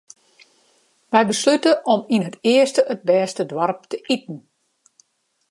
Wy 1.11 1.21
beslute 1.29 1.71
om 1.93 2.01
yn 2.15 2.27
it 2.29 2.37
earste 2.55 2.81
it 2.93 3.01
bêste 3.07 3.43
doarp 3.51 3.81
te 3.89 3.97
iten. 4.15 4.37